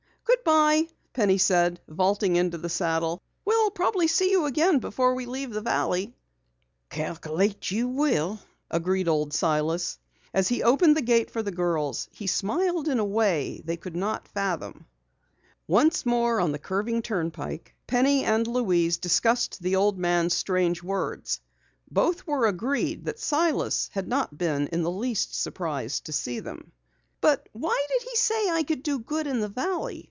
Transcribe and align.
"Goodbye," 0.43 0.87
Penny 1.13 1.37
said, 1.37 1.79
vaulting 1.87 2.35
into 2.35 2.57
the 2.57 2.69
saddle. 2.69 3.21
"We'll 3.45 3.69
probably 3.69 4.07
see 4.07 4.31
you 4.31 4.45
again 4.45 4.79
before 4.79 5.13
we 5.13 5.25
leave 5.27 5.51
the 5.51 5.61
valley." 5.61 6.15
"Calculate 6.89 7.69
you 7.69 7.87
will," 7.87 8.39
agreed 8.69 9.07
Old 9.07 9.33
Silas. 9.33 9.99
As 10.33 10.47
he 10.47 10.63
opened 10.63 10.97
the 10.97 11.01
gate 11.03 11.29
for 11.29 11.43
the 11.43 11.51
girls 11.51 12.07
he 12.11 12.25
smiled 12.25 12.87
in 12.87 12.97
a 12.97 13.05
way 13.05 13.61
they 13.65 13.77
could 13.77 13.95
not 13.95 14.27
fathom. 14.29 14.87
Once 15.67 16.07
more 16.07 16.39
on 16.41 16.51
the 16.53 16.59
curving 16.59 17.01
turnpike, 17.03 17.75
Penny 17.85 18.23
and 18.25 18.47
Louise 18.47 18.97
discussed 18.97 19.61
the 19.61 19.75
old 19.75 19.99
man's 19.99 20.33
strange 20.33 20.81
words. 20.81 21.39
Both 21.89 22.25
were 22.25 22.47
agreed 22.47 23.05
that 23.05 23.19
Silas 23.19 23.91
had 23.93 24.07
not 24.07 24.35
been 24.37 24.67
in 24.69 24.81
the 24.81 24.91
least 24.91 25.39
surprised 25.39 26.05
to 26.05 26.13
see 26.13 26.39
them. 26.39 26.71
"But 27.19 27.47
why 27.51 27.85
did 27.89 28.07
he 28.09 28.15
say 28.15 28.49
I 28.49 28.63
could 28.63 28.81
do 28.81 28.99
good 28.99 29.27
in 29.27 29.39
the 29.39 29.47
valley?" 29.49 29.99